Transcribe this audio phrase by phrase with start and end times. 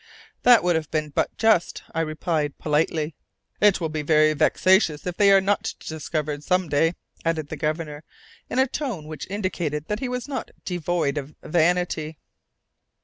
[0.41, 3.13] "That would have been but just," I replied politely.
[3.59, 8.03] "It will be very vexatious if they are not discovered some day," added the Governor,
[8.49, 12.17] in a tone which indicated that he was not devoid of vanity.